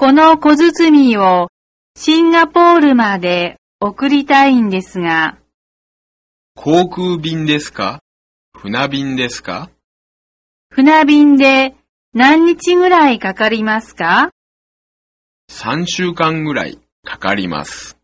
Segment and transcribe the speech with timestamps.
[0.00, 1.48] この小包を
[1.96, 5.38] シンガポールまで送りたいんですが、
[6.54, 7.98] 航空便ですか？
[8.56, 9.72] 船便ですか？
[10.70, 11.74] 船便で
[12.14, 14.30] 何日ぐらいかかりますか
[15.50, 17.98] ?3 週間ぐらいかかります。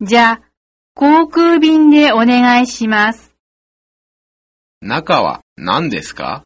[0.00, 0.40] じゃあ、
[0.94, 3.34] 航空便でお願いします。
[4.80, 6.44] 中は何ですか？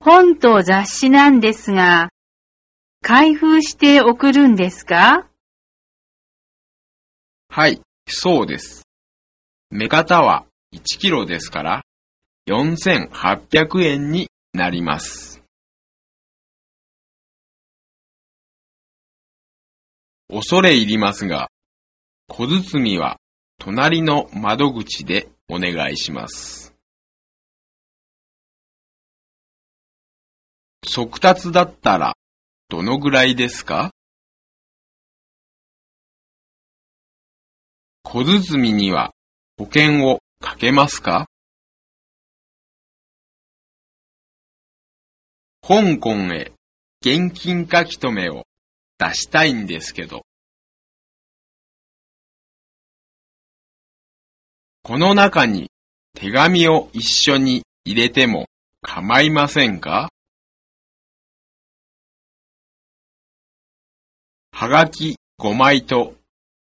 [0.00, 2.08] 本と雑誌なんですが、
[3.08, 5.28] 開封して送るんですか？
[7.48, 8.82] はい、そうです。
[9.70, 11.82] 目方は1キロですから、
[12.48, 15.40] 4800円になります。
[20.28, 21.48] 恐れ入りますが、
[22.26, 23.20] 小包は
[23.60, 26.74] 隣の窓口でお願いします。
[30.84, 32.16] 速達だったら
[32.68, 33.92] どのぐらいですか？
[38.02, 39.12] 小包には
[39.56, 41.28] 保険をかけますか？
[45.62, 46.52] 香港へ
[47.02, 48.42] 現金書き留めを
[48.98, 50.22] 出したいんですけど。
[54.82, 55.70] この中に
[56.14, 58.46] 手紙を一緒に入れても
[58.82, 60.08] 構いませんか？
[64.58, 66.14] はがき5枚と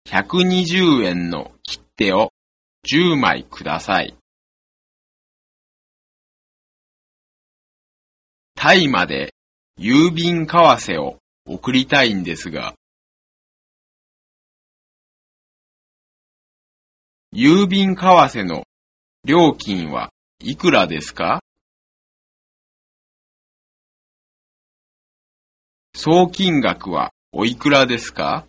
[0.08, 2.32] 120円の切手を
[2.90, 4.16] 10枚ください。
[8.56, 9.34] タイまで
[9.78, 12.76] 郵便為替を送りたいんですが、
[17.36, 18.64] 郵便為替の
[19.26, 21.42] 料金はいくらですか？
[25.94, 28.46] 総金額はおいくらですか？